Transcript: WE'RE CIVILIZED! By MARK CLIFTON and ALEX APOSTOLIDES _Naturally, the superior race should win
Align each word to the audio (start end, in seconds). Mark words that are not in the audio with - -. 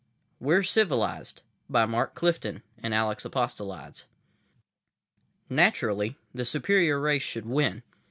WE'RE 0.39 0.63
CIVILIZED! 0.63 1.43
By 1.69 1.85
MARK 1.85 2.15
CLIFTON 2.15 2.63
and 2.81 2.91
ALEX 2.91 3.23
APOSTOLIDES 3.23 4.07
_Naturally, 5.51 6.15
the 6.33 6.43
superior 6.43 6.99
race 6.99 7.21
should 7.21 7.45
win 7.45 7.83